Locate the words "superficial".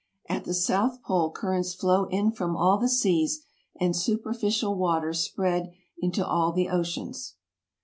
3.95-4.75